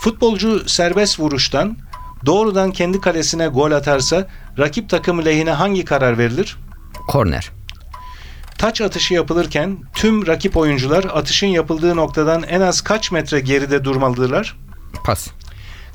Futbolcu 0.00 0.68
serbest 0.68 1.20
vuruştan 1.20 1.76
doğrudan 2.26 2.72
kendi 2.72 3.00
kalesine 3.00 3.46
gol 3.46 3.70
atarsa 3.72 4.28
rakip 4.58 4.90
takım 4.90 5.24
lehine 5.24 5.50
hangi 5.50 5.84
karar 5.84 6.18
verilir? 6.18 6.56
Korner. 7.08 7.50
Taç 8.58 8.80
atışı 8.80 9.14
yapılırken 9.14 9.78
tüm 9.94 10.26
rakip 10.26 10.56
oyuncular 10.56 11.04
atışın 11.04 11.46
yapıldığı 11.46 11.96
noktadan 11.96 12.42
en 12.42 12.60
az 12.60 12.80
kaç 12.80 13.12
metre 13.12 13.40
geride 13.40 13.84
durmalıdırlar? 13.84 14.56
Pas. 15.04 15.28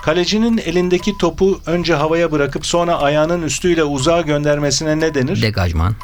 Kalecinin 0.02 0.58
elindeki 0.58 1.18
topu 1.18 1.60
önce 1.66 1.94
havaya 1.94 2.32
bırakıp 2.32 2.66
sonra 2.66 3.00
ayağının 3.00 3.42
üstüyle 3.42 3.84
uzağa 3.84 4.22
göndermesine 4.22 5.00
ne 5.00 5.14
denir? 5.14 5.42
Degajman. 5.42 5.96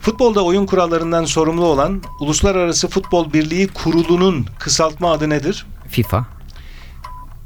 Futbolda 0.00 0.44
oyun 0.44 0.66
kurallarından 0.66 1.24
sorumlu 1.24 1.64
olan 1.64 2.02
Uluslararası 2.20 2.88
Futbol 2.88 3.32
Birliği 3.32 3.68
Kurulu'nun 3.68 4.46
kısaltma 4.58 5.12
adı 5.12 5.30
nedir? 5.30 5.66
FIFA. 5.88 6.26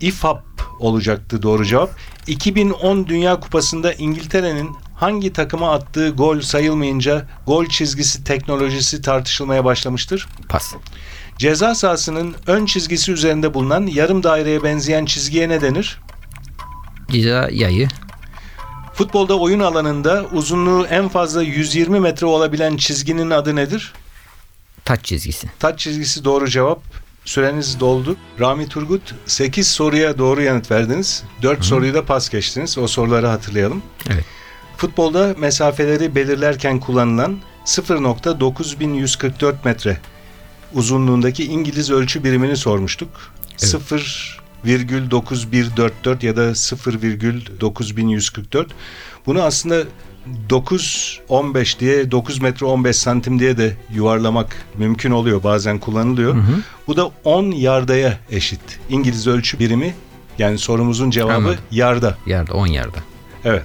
İFAB 0.00 0.38
olacaktı 0.78 1.42
doğru 1.42 1.64
cevap. 1.64 1.90
2010 2.26 3.06
Dünya 3.06 3.40
Kupası'nda 3.40 3.92
İngiltere'nin 3.92 4.70
hangi 4.94 5.32
takıma 5.32 5.72
attığı 5.72 6.10
gol 6.10 6.40
sayılmayınca 6.40 7.26
gol 7.46 7.66
çizgisi 7.66 8.24
teknolojisi 8.24 9.02
tartışılmaya 9.02 9.64
başlamıştır? 9.64 10.28
Pas. 10.48 10.74
Ceza 11.38 11.74
sahasının 11.74 12.34
ön 12.46 12.66
çizgisi 12.66 13.12
üzerinde 13.12 13.54
bulunan 13.54 13.86
yarım 13.86 14.22
daireye 14.22 14.62
benzeyen 14.62 15.04
çizgiye 15.04 15.48
ne 15.48 15.60
denir? 15.60 16.00
Ceza 17.10 17.48
yayı. 17.52 17.88
Futbolda 18.94 19.38
oyun 19.38 19.60
alanında 19.60 20.24
uzunluğu 20.32 20.86
en 20.86 21.08
fazla 21.08 21.42
120 21.42 22.00
metre 22.00 22.26
olabilen 22.26 22.76
çizginin 22.76 23.30
adı 23.30 23.56
nedir? 23.56 23.92
Taç 24.84 25.04
çizgisi. 25.04 25.48
Taç 25.58 25.80
çizgisi 25.80 26.24
doğru 26.24 26.48
cevap. 26.48 26.80
Süreniz 27.24 27.80
doldu. 27.80 28.16
Rami 28.40 28.68
Turgut 28.68 29.14
8 29.26 29.70
soruya 29.70 30.18
doğru 30.18 30.42
yanıt 30.42 30.70
verdiniz. 30.70 31.24
4 31.42 31.64
soruyu 31.64 31.94
da 31.94 32.04
pas 32.04 32.28
geçtiniz. 32.28 32.78
O 32.78 32.86
soruları 32.86 33.26
hatırlayalım. 33.26 33.82
Evet. 34.10 34.24
Futbolda 34.76 35.34
mesafeleri 35.38 36.14
belirlerken 36.14 36.80
kullanılan 36.80 37.38
0.9144 37.66 39.54
metre 39.64 39.98
uzunluğundaki 40.74 41.44
İngiliz 41.44 41.90
ölçü 41.90 42.24
birimini 42.24 42.56
sormuştuk. 42.56 43.08
Evet. 43.62 43.74
0,9144 44.64 46.26
ya 46.26 46.36
da 46.36 46.50
0,9144. 46.50 48.66
Bunu 49.26 49.42
aslında 49.42 49.82
9-15 50.48 51.80
diye 51.80 52.10
9 52.10 52.40
metre 52.40 52.66
15 52.66 52.96
santim 52.96 53.38
diye 53.38 53.56
de 53.56 53.76
yuvarlamak 53.94 54.56
mümkün 54.78 55.10
oluyor. 55.10 55.42
Bazen 55.42 55.78
kullanılıyor. 55.78 56.36
Bu 56.86 56.96
da 56.96 57.10
10 57.24 57.50
yardaya 57.50 58.18
eşit. 58.30 58.60
İngiliz 58.88 59.26
ölçü 59.26 59.58
birimi 59.58 59.94
yani 60.38 60.58
sorumuzun 60.58 61.10
cevabı 61.10 61.34
Anladım. 61.34 61.58
yarda. 61.70 62.18
Yerde 62.26 62.52
10 62.52 62.66
yerde. 62.66 62.98
Evet. 63.44 63.64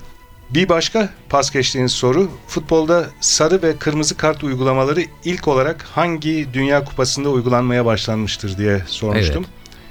Bir 0.54 0.70
başka 0.70 1.10
pas 1.30 1.52
geçtiğiniz 1.52 1.92
soru 1.92 2.32
futbolda 2.48 3.10
sarı 3.22 3.62
ve 3.62 3.78
kırmızı 3.78 4.18
kart 4.18 4.44
uygulamaları 4.44 5.04
ilk 5.26 5.48
olarak 5.48 5.84
hangi 5.84 6.48
Dünya 6.54 6.84
Kupası'nda 6.84 7.30
uygulanmaya 7.30 7.86
başlanmıştır 7.86 8.58
diye 8.58 8.84
sormuştum. 8.88 9.46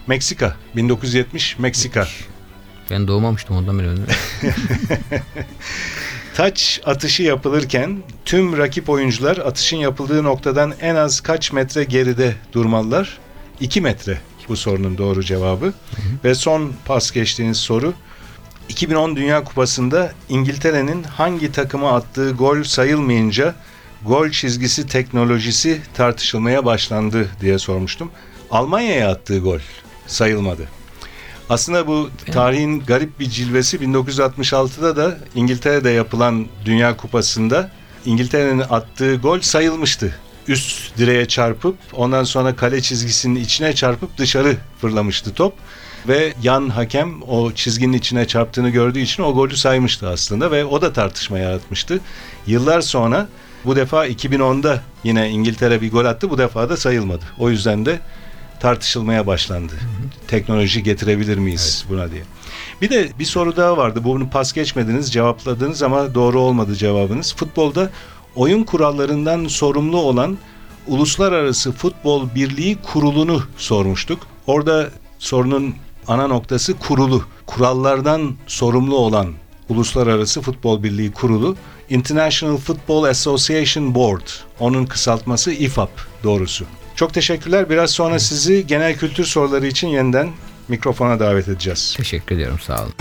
Meksika 0.07 0.57
1970 0.76 1.59
Meksika. 1.59 2.09
Ben 2.90 3.09
doğmamıştım 3.09 3.57
ondan 3.57 3.78
beri. 3.78 3.88
Taç 6.35 6.81
atışı 6.85 7.23
yapılırken 7.23 8.02
tüm 8.25 8.59
rakip 8.59 8.90
oyuncular 8.90 9.37
atışın 9.37 9.76
yapıldığı 9.76 10.25
noktadan 10.25 10.75
en 10.81 10.95
az 10.95 11.21
kaç 11.21 11.52
metre 11.52 11.85
geride 11.85 12.35
durmalılar? 12.52 13.19
2 13.61 13.81
metre 13.81 14.19
bu 14.49 14.57
sorunun 14.57 14.99
doğru 14.99 15.23
cevabı. 15.25 15.73
Ve 16.25 16.35
son 16.35 16.73
pas 16.85 17.11
geçtiğiniz 17.11 17.57
soru 17.57 17.95
2010 18.73 19.17
Dünya 19.17 19.45
Kupası'nda 19.45 20.12
İngiltere'nin 20.29 21.02
hangi 21.02 21.52
takıma 21.52 21.93
attığı 21.93 22.31
gol 22.31 22.62
sayılmayınca 22.62 23.55
gol 24.07 24.31
çizgisi 24.31 24.87
teknolojisi 24.87 25.81
tartışılmaya 25.95 26.64
başlandı 26.64 27.29
diye 27.41 27.59
sormuştum. 27.59 28.11
Almanya'ya 28.50 29.11
attığı 29.11 29.38
gol 29.38 29.59
sayılmadı. 30.07 30.69
Aslında 31.49 31.87
bu 31.87 32.11
tarihin 32.33 32.81
garip 32.81 33.21
bir 33.21 33.31
cilvesi 33.31 33.76
1966'da 33.76 34.97
da 34.97 35.19
İngiltere'de 35.35 35.91
yapılan 35.91 36.47
Dünya 36.64 36.97
Kupası'nda 36.97 37.71
İngiltere'nin 38.05 38.64
attığı 38.71 39.17
gol 39.17 39.41
sayılmıştı. 39.41 40.19
Üst 40.49 40.99
direğe 40.99 41.29
çarpıp 41.29 41.76
ondan 41.93 42.25
sonra 42.25 42.57
kale 42.57 42.81
çizgisinin 42.81 43.41
içine 43.41 43.75
çarpıp 43.75 44.19
dışarı 44.19 44.57
fırlamıştı 44.81 45.35
top. 45.35 45.55
Ve 46.09 46.35
yan 46.43 46.69
hakem 46.69 47.23
o 47.23 47.53
çizginin 47.53 47.93
içine 47.93 48.27
çarptığını 48.27 48.71
gördüğü 48.71 49.01
için 49.01 49.23
o 49.23 49.35
golü 49.35 49.57
saymıştı 49.57 50.09
aslında 50.09 50.51
ve 50.51 50.65
o 50.65 50.83
da 50.83 50.93
tartışma 50.93 51.39
yaratmıştı. 51.39 52.01
Yıllar 52.47 52.81
sonra 52.81 53.29
bu 53.65 53.77
defa 53.77 54.07
2010'da 54.07 54.83
yine 55.05 55.31
İngiltere 55.31 55.81
bir 55.81 55.91
gol 55.91 56.05
attı 56.05 56.31
bu 56.31 56.39
defa 56.39 56.69
da 56.69 56.77
sayılmadı. 56.77 57.25
O 57.39 57.51
yüzden 57.51 57.87
de 57.87 58.01
tartışılmaya 58.61 59.27
başlandı. 59.27 59.73
Teknoloji 60.29 60.83
getirebilir 60.83 61.39
miyiz 61.39 61.85
buna 61.89 62.11
diye. 62.11 62.23
Bir 62.83 62.91
de 62.91 63.11
bir 63.19 63.25
soru 63.25 63.57
daha 63.57 63.77
vardı. 63.77 64.01
Bunu 64.05 64.31
pas 64.31 64.53
geçmediniz, 64.53 65.13
cevapladınız 65.13 65.83
ama 65.83 66.15
doğru 66.15 66.41
olmadı 66.41 66.75
cevabınız. 66.75 67.35
Futbolda 67.37 67.91
oyun 68.37 68.65
kurallarından 68.65 69.47
sorumlu 69.47 69.97
olan 69.97 70.39
Uluslararası 70.87 71.73
Futbol 71.73 72.35
Birliği 72.35 72.77
Kurulu'nu 72.83 73.43
sormuştuk. 73.57 74.27
Orada 74.47 74.91
sorunun 75.19 75.75
ana 76.09 76.27
noktası 76.27 76.79
kurulu. 76.79 77.25
Kurallardan 77.47 78.35
sorumlu 78.47 78.97
olan 78.97 79.33
Uluslararası 79.69 80.41
Futbol 80.43 80.83
Birliği 80.83 81.13
Kurulu 81.13 81.57
International 81.91 82.57
Football 82.57 83.05
Association 83.05 83.95
Board. 83.95 84.27
Onun 84.61 84.87
kısaltması 84.87 85.53
IFAB 85.53 85.89
doğrusu. 86.25 86.65
Çok 86.95 87.15
teşekkürler. 87.15 87.71
Biraz 87.71 87.91
sonra 87.91 88.19
sizi 88.19 88.67
genel 88.67 88.97
kültür 88.97 89.25
soruları 89.25 89.67
için 89.67 89.89
yeniden 89.89 90.31
mikrofona 90.69 91.21
davet 91.21 91.49
edeceğiz. 91.49 91.95
Teşekkür 91.97 92.35
ediyorum 92.35 92.59
sağ 92.67 92.83
olun. 92.83 92.93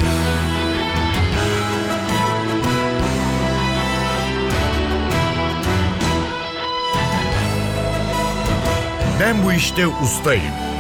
Ben 9.20 9.44
bu 9.46 9.54
işte 9.54 9.88
ustayım. 9.88 10.71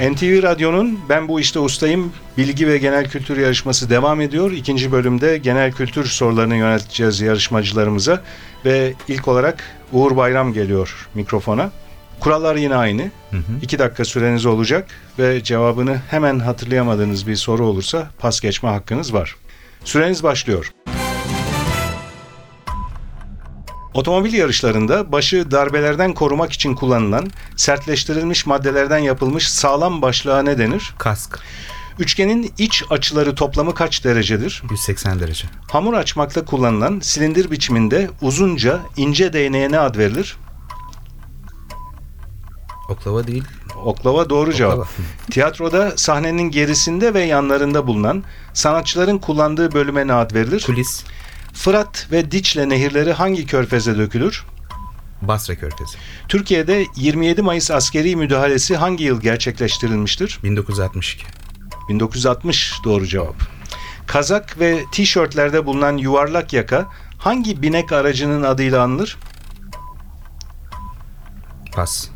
NTV 0.00 0.42
Radyo'nun 0.42 1.00
Ben 1.08 1.28
Bu 1.28 1.40
İşte 1.40 1.58
Ustayım 1.58 2.12
bilgi 2.38 2.68
ve 2.68 2.78
genel 2.78 3.08
kültür 3.08 3.36
yarışması 3.36 3.90
devam 3.90 4.20
ediyor. 4.20 4.52
İkinci 4.52 4.92
bölümde 4.92 5.38
genel 5.38 5.72
kültür 5.72 6.04
sorularını 6.04 6.56
yönelteceğiz 6.56 7.20
yarışmacılarımıza. 7.20 8.22
Ve 8.64 8.92
ilk 9.08 9.28
olarak 9.28 9.64
Uğur 9.92 10.16
Bayram 10.16 10.52
geliyor 10.52 11.08
mikrofona. 11.14 11.70
Kurallar 12.20 12.56
yine 12.56 12.76
aynı. 12.76 13.10
İki 13.62 13.78
dakika 13.78 14.04
süreniz 14.04 14.46
olacak 14.46 14.88
ve 15.18 15.42
cevabını 15.42 16.00
hemen 16.10 16.38
hatırlayamadığınız 16.38 17.26
bir 17.26 17.36
soru 17.36 17.66
olursa 17.66 18.10
pas 18.18 18.40
geçme 18.40 18.68
hakkınız 18.68 19.14
var. 19.14 19.36
Süreniz 19.84 20.22
başlıyor. 20.22 20.72
Otomobil 23.96 24.32
yarışlarında 24.32 25.12
başı 25.12 25.50
darbelerden 25.50 26.14
korumak 26.14 26.52
için 26.52 26.74
kullanılan 26.74 27.30
sertleştirilmiş 27.56 28.46
maddelerden 28.46 28.98
yapılmış 28.98 29.50
sağlam 29.50 30.02
başlığa 30.02 30.42
ne 30.42 30.58
denir? 30.58 30.94
Kask. 30.98 31.38
Üçgenin 31.98 32.52
iç 32.58 32.84
açıları 32.90 33.34
toplamı 33.34 33.74
kaç 33.74 34.04
derecedir? 34.04 34.62
180 34.70 35.20
derece. 35.20 35.48
Hamur 35.70 35.94
açmakta 35.94 36.44
kullanılan 36.44 37.00
silindir 37.00 37.50
biçiminde 37.50 38.10
uzunca 38.22 38.80
ince 38.96 39.32
değneğe 39.32 39.70
ne 39.70 39.78
ad 39.78 39.96
verilir? 39.98 40.36
Oklava 42.88 43.26
değil. 43.26 43.44
Oklava 43.84 44.30
doğru 44.30 44.52
cevap. 44.52 44.72
Oklava. 44.72 44.88
Tiyatroda 45.30 45.92
sahnenin 45.96 46.50
gerisinde 46.50 47.14
ve 47.14 47.20
yanlarında 47.20 47.86
bulunan 47.86 48.24
sanatçıların 48.54 49.18
kullandığı 49.18 49.72
bölüme 49.72 50.06
ne 50.06 50.12
ad 50.12 50.34
verilir? 50.34 50.62
Kulis. 50.66 51.04
Fırat 51.56 52.06
ve 52.12 52.30
Diçle 52.30 52.68
nehirleri 52.68 53.12
hangi 53.12 53.46
körfeze 53.46 53.98
dökülür? 53.98 54.44
Basra 55.22 55.54
Körfezi. 55.54 55.98
Türkiye'de 56.28 56.84
27 56.96 57.42
Mayıs 57.42 57.70
askeri 57.70 58.16
müdahalesi 58.16 58.76
hangi 58.76 59.04
yıl 59.04 59.20
gerçekleştirilmiştir? 59.20 60.38
1962. 60.42 61.26
1960 61.88 62.74
doğru 62.84 63.06
cevap. 63.06 63.34
Kazak 64.06 64.60
ve 64.60 64.84
tişörtlerde 64.92 65.66
bulunan 65.66 65.96
yuvarlak 65.96 66.52
yaka 66.52 66.88
hangi 67.18 67.62
binek 67.62 67.92
aracının 67.92 68.42
adıyla 68.42 68.82
anılır? 68.82 69.18
Pas. 71.72 72.08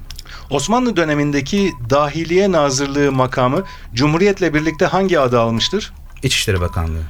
Osmanlı 0.51 0.97
dönemindeki 0.97 1.73
Dahiliye 1.91 2.53
Nazırlığı 2.53 3.13
makamı 3.13 3.65
Cumhuriyet'le 3.95 4.55
birlikte 4.55 4.87
hangi 4.87 5.21
adı 5.21 5.41
almıştır? 5.41 5.93
İçişleri 6.23 6.61
Bakanlığı. 6.61 7.03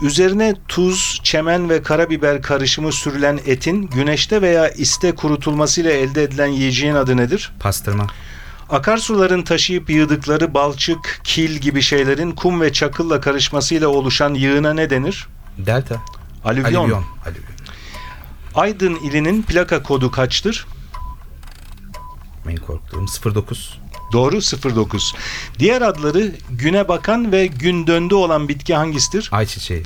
Üzerine 0.00 0.54
tuz, 0.68 1.20
çemen 1.22 1.70
ve 1.70 1.82
karabiber 1.82 2.42
karışımı 2.42 2.92
sürülen 2.92 3.40
etin 3.46 3.82
güneşte 3.82 4.42
veya 4.42 4.68
iste 4.68 5.14
kurutulmasıyla 5.14 5.90
elde 5.90 6.22
edilen 6.22 6.46
yiyeceğin 6.46 6.94
adı 6.94 7.16
nedir? 7.16 7.52
Pastırma. 7.60 8.06
Akarsuların 8.70 9.42
taşıyıp 9.42 9.90
yığdıkları 9.90 10.54
balçık, 10.54 11.20
kil 11.24 11.50
gibi 11.50 11.82
şeylerin 11.82 12.32
kum 12.32 12.60
ve 12.60 12.72
çakılla 12.72 13.20
karışmasıyla 13.20 13.88
oluşan 13.88 14.34
yığına 14.34 14.74
ne 14.74 14.90
denir? 14.90 15.26
Delta. 15.58 16.02
Alüvyon. 16.44 16.80
Alüvyon. 16.82 17.04
Alüvyon. 17.26 17.54
Aydın 18.54 18.94
ilinin 18.94 19.42
plaka 19.42 19.82
kodu 19.82 20.10
kaçtır? 20.10 20.66
En 22.48 22.56
korktuğum 22.56 23.06
09. 23.34 23.78
Doğru 24.14 24.40
09. 24.74 25.14
Diğer 25.58 25.82
adları 25.82 26.32
güne 26.50 26.88
bakan 26.88 27.32
ve 27.32 27.46
gün 27.46 27.86
döndü 27.86 28.14
olan 28.14 28.48
bitki 28.48 28.74
hangisidir? 28.74 29.28
Ayçiçeği. 29.32 29.82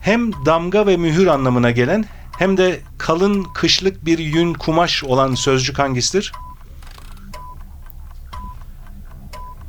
Hem 0.00 0.32
damga 0.46 0.86
ve 0.86 0.96
mühür 0.96 1.26
anlamına 1.26 1.70
gelen 1.70 2.04
hem 2.38 2.56
de 2.56 2.80
kalın 2.98 3.46
kışlık 3.54 4.04
bir 4.04 4.18
yün 4.18 4.54
kumaş 4.54 5.04
olan 5.04 5.34
sözcük 5.34 5.78
hangisidir? 5.78 6.32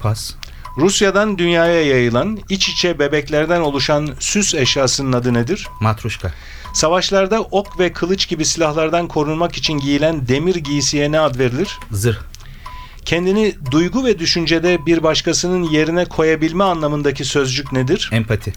Pas. 0.01 0.33
Rusya'dan 0.77 1.37
dünyaya 1.37 1.85
yayılan 1.85 2.39
iç 2.49 2.69
içe 2.69 2.99
bebeklerden 2.99 3.61
oluşan 3.61 4.09
süs 4.19 4.53
eşyasının 4.53 5.13
adı 5.13 5.33
nedir? 5.33 5.67
Matruşka. 5.81 6.31
Savaşlarda 6.73 7.41
ok 7.41 7.79
ve 7.79 7.93
kılıç 7.93 8.27
gibi 8.27 8.45
silahlardan 8.45 9.07
korunmak 9.07 9.55
için 9.55 9.73
giyilen 9.73 10.27
demir 10.27 10.55
giysiye 10.55 11.11
ne 11.11 11.19
ad 11.19 11.39
verilir? 11.39 11.79
Zırh. 11.91 12.32
Kendini 13.05 13.55
duygu 13.71 14.05
ve 14.05 14.19
düşüncede 14.19 14.85
bir 14.85 15.03
başkasının 15.03 15.63
yerine 15.63 16.05
koyabilme 16.05 16.63
anlamındaki 16.63 17.25
sözcük 17.25 17.71
nedir? 17.71 18.09
Empati. 18.13 18.53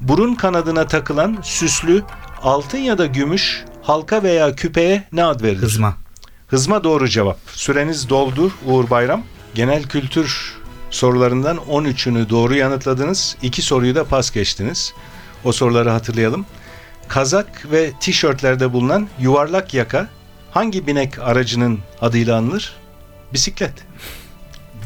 Burun 0.00 0.34
kanadına 0.34 0.86
takılan 0.86 1.38
süslü 1.42 2.02
altın 2.42 2.78
ya 2.78 2.98
da 2.98 3.06
gümüş 3.06 3.64
halka 3.82 4.22
veya 4.22 4.54
küpeye 4.54 5.04
ne 5.12 5.24
ad 5.24 5.42
verilir? 5.42 5.62
Hızma. 5.62 5.96
Hızma 6.48 6.84
doğru 6.84 7.08
cevap. 7.08 7.38
Süreniz 7.46 8.08
doldu 8.08 8.52
Uğur 8.66 8.90
Bayram. 8.90 9.22
Genel 9.54 9.82
kültür 9.82 10.54
sorularından 10.90 11.56
13'ünü 11.56 12.28
doğru 12.30 12.54
yanıtladınız. 12.54 13.36
İki 13.42 13.62
soruyu 13.62 13.94
da 13.94 14.04
pas 14.04 14.30
geçtiniz. 14.30 14.92
O 15.44 15.52
soruları 15.52 15.90
hatırlayalım. 15.90 16.46
Kazak 17.08 17.66
ve 17.70 17.92
tişörtlerde 18.00 18.72
bulunan 18.72 19.08
yuvarlak 19.20 19.74
yaka 19.74 20.08
hangi 20.50 20.86
binek 20.86 21.18
aracının 21.18 21.78
adıyla 22.00 22.36
anılır? 22.36 22.76
Bisiklet. 23.32 23.72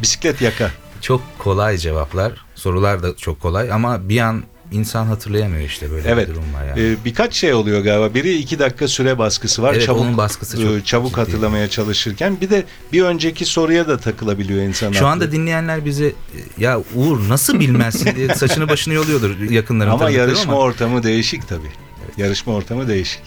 Bisiklet 0.02 0.40
yaka. 0.42 0.70
Çok 1.00 1.22
kolay 1.38 1.78
cevaplar. 1.78 2.32
Sorular 2.54 3.02
da 3.02 3.16
çok 3.16 3.40
kolay 3.40 3.72
ama 3.72 4.08
bir 4.08 4.20
an 4.20 4.42
insan 4.72 5.06
hatırlayamıyor 5.06 5.62
işte 5.64 5.90
böyle 5.90 6.08
Evet. 6.08 6.28
bir 6.28 6.34
durum 6.34 6.54
var 6.54 6.64
yani. 6.68 6.80
Ee, 6.82 6.96
birkaç 7.04 7.34
şey 7.34 7.54
oluyor 7.54 7.80
galiba. 7.80 8.14
Biri 8.14 8.36
iki 8.36 8.58
dakika 8.58 8.88
süre 8.88 9.18
baskısı 9.18 9.62
var. 9.62 9.72
Evet, 9.74 9.86
çabuk 9.86 10.00
onun 10.00 10.16
baskısı 10.16 10.62
çok 10.62 10.76
e, 10.76 10.84
çabuk 10.84 11.10
ciddi. 11.10 11.20
hatırlamaya 11.20 11.68
çalışırken. 11.70 12.40
Bir 12.40 12.50
de 12.50 12.64
bir 12.92 13.02
önceki 13.02 13.44
soruya 13.44 13.88
da 13.88 13.98
takılabiliyor 13.98 14.62
insan. 14.62 14.92
Şu 14.92 15.06
anda 15.06 15.32
dinleyenler 15.32 15.84
bize 15.84 16.12
ya 16.58 16.80
Uğur 16.94 17.28
nasıl 17.28 17.60
bilmezsin 17.60 18.16
diye 18.16 18.34
saçını 18.34 18.68
başını 18.68 18.94
yoluyordur 18.94 19.50
yakınlarım. 19.50 19.92
Ama 19.92 20.10
yarışma 20.10 20.52
ama 20.52 20.62
ortamı 20.62 21.02
değişik 21.02 21.48
tabii. 21.48 21.70
Yarışma 22.16 22.54
ortamı 22.54 22.88
değişik. 22.88 23.22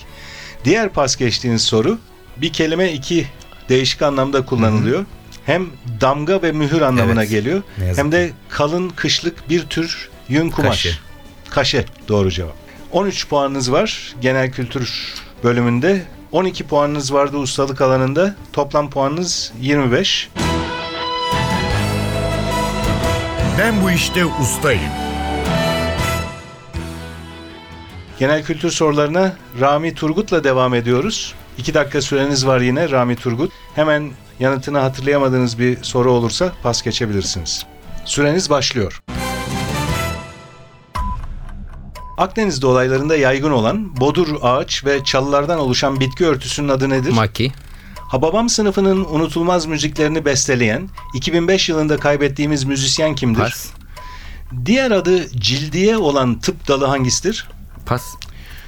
Diğer 0.65 0.89
pas 0.89 1.15
geçtiğiniz 1.15 1.62
soru 1.62 1.97
bir 2.38 2.54
kelime 2.54 2.93
iki 2.93 3.28
değişik 3.69 4.02
anlamda 4.02 4.45
kullanılıyor. 4.45 5.06
Hem 5.45 5.67
damga 6.02 6.41
ve 6.41 6.52
mühür 6.52 6.82
anlamına 6.82 7.21
Evet, 7.21 7.30
geliyor. 7.32 7.62
Hem 7.95 8.12
de 8.12 8.32
kalın 8.49 8.89
kışlık 8.89 9.49
bir 9.49 9.65
tür 9.65 10.10
yün 10.30 10.49
kumaş. 10.49 10.84
Kaşe. 10.84 10.97
Kaşe 11.49 11.86
doğru 12.08 12.32
cevap. 12.32 12.56
13 12.91 13.28
puanınız 13.28 13.71
var 13.71 14.13
genel 14.21 14.52
kültür 14.52 15.13
bölümünde. 15.43 16.06
12 16.32 16.63
puanınız 16.63 17.13
vardı 17.13 17.38
ustalık 17.38 17.82
alanında. 17.82 18.36
Toplam 18.54 18.89
puanınız 18.89 19.52
25. 19.62 20.30
Ben 23.60 23.84
bu 23.84 23.91
işte 23.91 24.26
ustayım. 24.26 24.82
Genel 28.19 28.43
kültür 28.43 28.71
sorularına 28.71 29.36
Rami 29.60 29.95
Turgut'la 29.95 30.43
devam 30.43 30.73
ediyoruz. 30.73 31.34
2 31.57 31.73
dakika 31.73 32.01
süreniz 32.01 32.47
var 32.47 32.61
yine 32.61 32.91
Rami 32.91 33.15
Turgut. 33.15 33.51
Hemen 33.75 34.11
yanıtını 34.39 34.79
hatırlayamadığınız 34.79 35.59
bir 35.59 35.83
soru 35.83 36.11
olursa 36.11 36.51
pas 36.63 36.81
geçebilirsiniz. 36.81 37.65
Süreniz 38.05 38.49
başlıyor. 38.49 39.03
Akdeniz 42.17 42.61
dolaylarında 42.61 43.15
yaygın 43.15 43.51
olan 43.51 43.99
bodur 43.99 44.27
ağaç 44.41 44.85
ve 44.85 45.03
çalılardan 45.03 45.59
oluşan 45.59 45.99
bitki 45.99 46.25
örtüsünün 46.25 46.69
adı 46.69 46.89
nedir? 46.89 47.11
Maki. 47.11 47.51
Hababam 47.95 48.49
sınıfının 48.49 49.05
unutulmaz 49.09 49.65
müziklerini 49.65 50.25
besteleyen, 50.25 50.89
2005 51.13 51.69
yılında 51.69 51.97
kaybettiğimiz 51.97 52.63
müzisyen 52.63 53.15
kimdir? 53.15 53.39
Pas. 53.41 53.67
Diğer 54.65 54.91
adı 54.91 55.29
cildiye 55.29 55.97
olan 55.97 56.39
tıp 56.39 56.67
dalı 56.67 56.85
hangisidir? 56.85 57.47
Pas. 57.85 58.03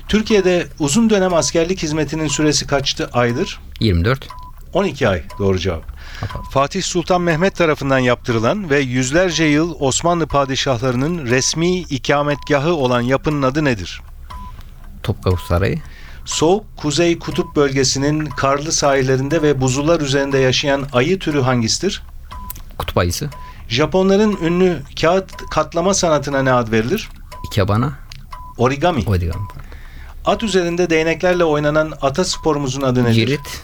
Türkiye'de 0.07 0.67
uzun 0.79 1.09
dönem 1.09 1.33
askerlik 1.33 1.83
hizmetinin 1.83 2.27
süresi 2.27 2.67
kaçtı 2.67 3.09
aydır? 3.13 3.59
24. 3.79 4.27
12 4.73 5.07
ay 5.09 5.23
doğru 5.39 5.59
cevap. 5.59 5.83
Fatih 6.51 6.83
Sultan 6.83 7.21
Mehmet 7.21 7.55
tarafından 7.55 7.99
yaptırılan 7.99 8.69
ve 8.69 8.79
yüzlerce 8.79 9.43
yıl 9.43 9.75
Osmanlı 9.79 10.27
padişahlarının 10.27 11.25
resmi 11.25 11.79
ikametgahı 11.79 12.73
olan 12.73 13.01
yapının 13.01 13.41
adı 13.41 13.65
nedir? 13.65 14.01
Topkapı 15.03 15.45
Sarayı. 15.47 15.81
Soğuk 16.25 16.77
Kuzey 16.77 17.19
Kutup 17.19 17.55
bölgesinin 17.55 18.25
karlı 18.25 18.71
sahillerinde 18.71 19.41
ve 19.41 19.61
buzullar 19.61 20.01
üzerinde 20.01 20.37
yaşayan 20.37 20.87
ayı 20.93 21.19
türü 21.19 21.41
hangisidir? 21.41 22.03
Kutup 22.77 22.97
ayısı. 22.97 23.29
Japonların 23.67 24.37
ünlü 24.41 24.81
kağıt 25.01 25.31
katlama 25.51 25.93
sanatına 25.93 26.41
ne 26.41 26.51
ad 26.51 26.71
verilir? 26.71 27.09
Ikebana. 27.47 27.93
Origami. 28.57 29.03
Odigami. 29.07 29.45
At 30.25 30.43
üzerinde 30.43 30.89
değneklerle 30.89 31.43
oynanan 31.43 31.93
ata 32.01 32.25
sporumuzun 32.25 32.81
adı 32.81 33.03
nedir? 33.03 33.13
Cirit. 33.13 33.63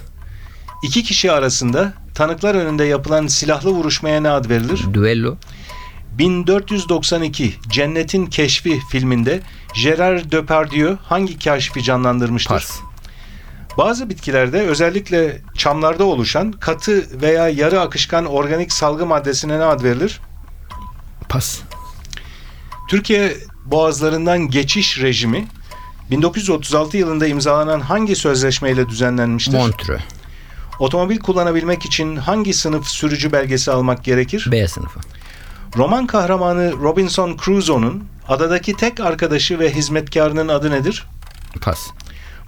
İki 0.83 1.03
kişi 1.03 1.31
arasında 1.31 1.93
tanıklar 2.15 2.55
önünde 2.55 2.83
yapılan 2.83 3.27
silahlı 3.27 3.69
vuruşmaya 3.69 4.21
ne 4.21 4.29
ad 4.29 4.49
verilir? 4.49 4.85
Düello. 4.93 5.35
1492 6.17 7.55
Cennetin 7.69 8.25
Keşfi 8.25 8.79
filminde 8.91 9.41
Gerard 9.83 10.31
Depardieu 10.31 10.97
hangi 11.03 11.39
kaşfi 11.39 11.83
canlandırmıştır? 11.83 12.55
Pas. 12.55 12.79
Bazı 13.77 14.09
bitkilerde 14.09 14.61
özellikle 14.61 15.41
çamlarda 15.57 16.03
oluşan 16.03 16.51
katı 16.51 17.21
veya 17.21 17.49
yarı 17.49 17.81
akışkan 17.81 18.25
organik 18.25 18.71
salgı 18.71 19.05
maddesine 19.05 19.59
ne 19.59 19.63
ad 19.63 19.83
verilir? 19.83 20.19
Pas. 21.29 21.59
Türkiye 22.89 23.37
boğazlarından 23.65 24.49
geçiş 24.49 25.01
rejimi 25.01 25.47
1936 26.11 26.97
yılında 26.97 27.27
imzalanan 27.27 27.79
hangi 27.79 28.15
sözleşmeyle 28.15 28.89
düzenlenmiştir? 28.89 29.57
Montreux. 29.57 30.01
Otomobil 30.79 31.19
kullanabilmek 31.19 31.85
için 31.85 32.15
hangi 32.15 32.53
sınıf 32.53 32.87
sürücü 32.87 33.31
belgesi 33.31 33.71
almak 33.71 34.03
gerekir? 34.03 34.47
B 34.51 34.67
sınıfı. 34.67 34.99
Roman 35.77 36.07
kahramanı 36.07 36.71
Robinson 36.71 37.37
Crusoe'nun 37.45 38.03
adadaki 38.27 38.75
tek 38.75 38.99
arkadaşı 38.99 39.59
ve 39.59 39.75
hizmetkarının 39.75 40.47
adı 40.47 40.71
nedir? 40.71 41.07
Pas. 41.61 41.87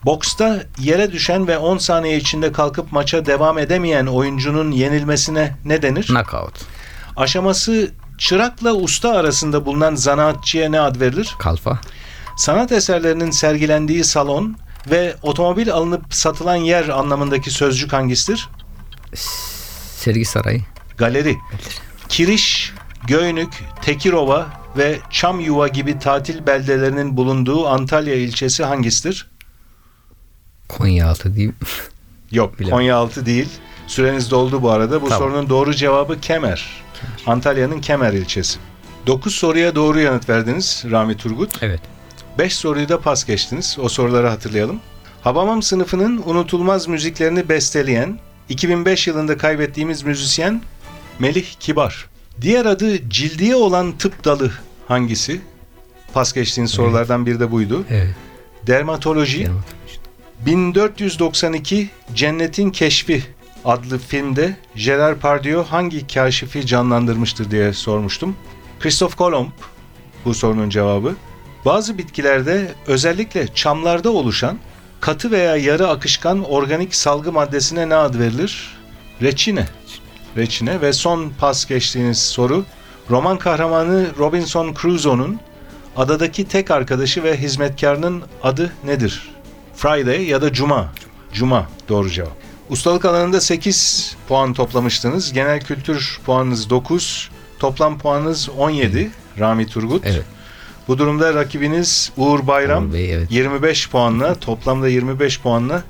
Boksta 0.06 0.64
yere 0.80 1.12
düşen 1.12 1.48
ve 1.48 1.58
10 1.58 1.78
saniye 1.78 2.18
içinde 2.18 2.52
kalkıp 2.52 2.92
maça 2.92 3.26
devam 3.26 3.58
edemeyen 3.58 4.06
oyuncunun 4.06 4.72
yenilmesine 4.72 5.56
ne 5.66 5.82
denir? 5.82 6.06
Knockout. 6.08 6.54
Aşaması 7.18 7.92
çırakla 8.18 8.74
usta 8.74 9.12
arasında 9.12 9.66
bulunan 9.66 9.96
zanaatçıya 9.96 10.70
ne 10.70 10.80
ad 10.80 11.00
verilir? 11.00 11.36
Kalfa. 11.40 11.80
Sanat 12.38 12.72
eserlerinin 12.72 13.32
sergilendiği 13.32 14.04
salon 14.04 14.56
ve 14.92 15.16
otomobil 15.22 15.72
alınıp 15.72 16.14
satılan 16.14 16.56
yer 16.56 16.90
anlamındaki 16.90 17.52
sözcük 17.52 17.94
hangisidir? 17.94 18.50
Sergi 19.96 20.26
Sarayı. 20.26 20.62
Galeri. 20.98 21.38
Kiriş, 22.10 22.74
Göynük, 23.08 23.64
Tekirova 23.82 24.48
ve 24.78 25.00
Çamyuva 25.10 25.68
gibi 25.68 26.00
tatil 26.00 26.46
beldelerinin 26.48 27.18
bulunduğu 27.18 27.68
Antalya 27.68 28.16
ilçesi 28.16 28.64
hangisidir? 28.64 29.28
Konyaaltı 30.70 31.36
diyeyim. 31.36 31.56
Yok, 32.32 32.60
Bilemem. 32.60 32.78
Konyaaltı 32.78 33.26
değil. 33.26 33.50
Süreniz 33.88 34.32
doldu 34.32 34.62
bu 34.62 34.72
arada. 34.72 35.02
Bu 35.02 35.10
Tamam. 35.10 35.20
sorunun 35.20 35.50
doğru 35.50 35.74
cevabı 35.74 36.20
Kemer. 36.22 36.84
Antalya'nın 37.26 37.82
Kemer 37.82 38.14
ilçesi. 38.14 38.60
9 39.08 39.36
soruya 39.36 39.76
doğru 39.76 40.00
yanıt 40.00 40.30
verdiniz 40.30 40.84
Rami 40.92 41.18
Turgut. 41.18 41.64
Evet. 41.64 41.82
5 42.38 42.56
soruyu 42.56 42.90
da 42.90 43.00
pas 43.00 43.26
geçtiniz. 43.26 43.78
O 43.82 43.90
soruları 43.90 44.28
hatırlayalım. 44.28 44.80
Habamam 45.22 45.62
sınıfının 45.62 46.24
unutulmaz 46.26 46.88
müziklerini 46.88 47.50
besteleyen, 47.50 48.20
2005 48.50 49.08
yılında 49.08 49.38
kaybettiğimiz 49.38 50.04
müzisyen 50.04 50.62
Melih 51.20 51.46
Kibar. 51.60 52.10
Diğer 52.42 52.66
adı 52.66 53.10
cildiye 53.10 53.56
olan 53.56 53.98
tıp 53.98 54.26
dalı 54.26 54.52
hangisi? 54.88 55.42
Pas 56.14 56.34
geçtiğiniz 56.34 56.72
sorulardan 56.72 57.26
biri 57.26 57.40
de 57.40 57.52
buydu. 57.52 57.86
Evet. 57.90 58.16
Dermatoloji. 58.68 59.42
Yanılmadım. 59.42 59.64
1492 60.46 61.90
Cennetin 62.14 62.70
Keşfi 62.70 63.24
adlı 63.66 64.00
filmde 64.00 64.58
Gerard 64.76 65.20
Pardieu 65.20 65.64
hangi 65.64 66.08
kaşifi 66.08 66.66
canlandırmıştır 66.66 67.52
diye 67.52 67.74
sormuştum. 67.74 68.36
Christoph 68.80 69.16
Kolomb 69.16 69.50
bu 70.26 70.34
sorunun 70.34 70.70
cevabı. 70.70 71.16
Bazı 71.66 71.98
bitkilerde 71.98 72.72
özellikle 72.88 73.48
çamlarda 73.54 74.10
oluşan 74.12 74.58
katı 75.02 75.32
veya 75.32 75.58
yarı 75.58 75.88
akışkan 75.88 76.44
organik 76.44 76.96
salgı 76.96 77.32
maddesine 77.32 77.90
ne 77.90 77.96
ad 77.96 78.20
verilir? 78.20 78.78
Reçine. 79.22 79.68
Reçine 80.38 80.82
ve 80.82 80.94
son 80.94 81.30
pas 81.40 81.66
geçtiğiniz 81.66 82.20
soru. 82.20 82.66
Roman 83.10 83.38
kahramanı 83.38 84.08
Robinson 84.18 84.74
Crusoe'nun 84.82 85.40
adadaki 85.98 86.48
tek 86.48 86.72
arkadaşı 86.72 87.24
ve 87.24 87.38
hizmetkarının 87.38 88.24
adı 88.44 88.74
nedir? 88.84 89.30
Friday 89.76 90.24
ya 90.24 90.42
da 90.42 90.54
Cuma. 90.54 90.92
Cuma 91.34 91.68
doğru 91.90 92.10
cevap. 92.10 92.34
Ustalık 92.70 93.06
alanında 93.06 93.42
8 93.42 94.16
puan 94.28 94.54
toplamıştınız. 94.54 95.34
Genel 95.34 95.62
kültür 95.62 96.20
puanınız 96.26 96.70
9. 96.70 97.30
Toplam 97.60 98.00
puanınız 98.00 98.50
17. 98.50 99.12
Rami 99.40 99.68
Turgut. 99.68 100.06
Evet. 100.06 100.24
Bu 100.88 100.98
durumda 100.98 101.34
rakibiniz 101.34 102.12
Uğur 102.18 102.48
Bayram 102.48 102.88
Uğur 102.88 102.94
Bey, 102.94 103.14
evet. 103.14 103.32
25 103.32 103.90
puanla 103.90 104.36
toplamda 104.36 104.88
25 104.90 105.40
puanla 105.42 105.84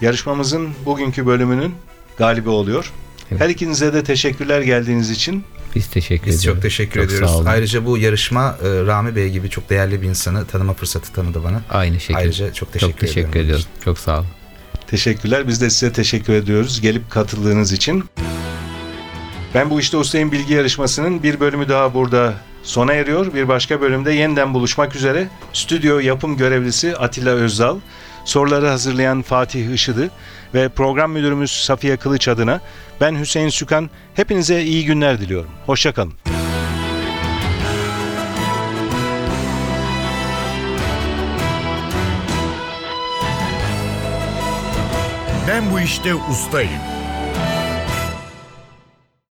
yarışmamızın 0.00 0.68
bugünkü 0.86 1.26
bölümünün 1.26 1.74
galibi 2.18 2.48
oluyor. 2.48 2.92
Evet. 3.30 3.40
Her 3.40 3.48
ikinize 3.48 3.92
de 3.92 4.04
teşekkürler 4.04 4.60
geldiğiniz 4.60 5.10
için. 5.10 5.44
Biz 5.74 5.86
teşekkür 5.90 6.26
Biz 6.26 6.40
ediyoruz. 6.40 6.56
çok 6.56 6.62
teşekkür 6.62 7.00
Çok 7.00 7.04
ediyoruz. 7.04 7.30
Sağ 7.30 7.36
olun. 7.36 7.46
Ayrıca 7.46 7.86
bu 7.86 7.98
yarışma 7.98 8.56
e, 8.62 8.86
Rami 8.86 9.16
Bey 9.16 9.30
gibi 9.30 9.50
çok 9.50 9.70
değerli 9.70 10.02
bir 10.02 10.08
insanı 10.08 10.46
tanıma 10.46 10.74
fırsatı 10.74 11.12
tanıdı 11.12 11.44
bana. 11.44 11.62
Aynı 11.70 12.00
şekilde. 12.00 12.18
Ayrıca 12.18 12.52
çok 12.52 12.72
teşekkür, 12.72 12.92
çok 12.92 13.00
teşekkür 13.00 13.20
ediyorum. 13.30 13.44
ediyoruz. 13.44 13.66
Çok 13.84 13.98
sağ 13.98 14.18
olun. 14.18 14.26
Teşekkürler. 14.86 15.48
Biz 15.48 15.60
de 15.60 15.70
size 15.70 15.92
teşekkür 15.92 16.32
ediyoruz 16.32 16.80
gelip 16.80 17.10
katıldığınız 17.10 17.72
için. 17.72 18.04
Ben 19.54 19.70
bu 19.70 19.80
işte 19.80 19.96
ustayım 19.96 20.32
bilgi 20.32 20.54
yarışmasının 20.54 21.22
bir 21.22 21.40
bölümü 21.40 21.68
daha 21.68 21.94
burada 21.94 22.34
sona 22.62 22.92
eriyor. 22.92 23.34
Bir 23.34 23.48
başka 23.48 23.80
bölümde 23.80 24.12
yeniden 24.12 24.54
buluşmak 24.54 24.96
üzere. 24.96 25.28
Stüdyo 25.52 25.98
yapım 25.98 26.36
görevlisi 26.36 26.96
Atilla 26.96 27.30
Özdal, 27.30 27.78
soruları 28.24 28.66
hazırlayan 28.68 29.22
Fatih 29.22 29.74
Işıdı 29.74 30.10
ve 30.54 30.68
program 30.68 31.12
müdürümüz 31.12 31.50
Safiye 31.50 31.96
Kılıç 31.96 32.28
adına 32.28 32.60
ben 33.00 33.20
Hüseyin 33.20 33.48
Sükan. 33.48 33.90
Hepinize 34.14 34.62
iyi 34.62 34.84
günler 34.84 35.20
diliyorum. 35.20 35.50
Hoşçakalın. 35.66 36.12
Ben 45.48 45.70
bu 45.72 45.80
işte 45.80 46.14
ustayım. 46.14 46.99